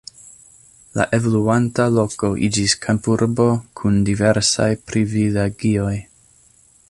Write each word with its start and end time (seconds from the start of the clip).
La 0.99 1.05
evoluanta 1.17 1.85
loko 1.97 2.31
iĝis 2.47 2.75
kampurbo 2.87 3.47
kun 3.81 4.01
diversaj 4.09 4.71
privilegioj. 4.93 5.95